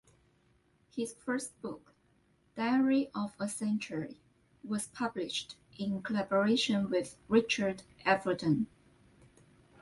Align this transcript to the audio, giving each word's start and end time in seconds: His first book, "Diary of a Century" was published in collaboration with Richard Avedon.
His 0.89 1.13
first 1.13 1.61
book, 1.61 1.93
"Diary 2.55 3.11
of 3.13 3.35
a 3.39 3.47
Century" 3.47 4.19
was 4.63 4.87
published 4.87 5.57
in 5.77 6.01
collaboration 6.01 6.89
with 6.89 7.17
Richard 7.27 7.83
Avedon. 8.03 8.65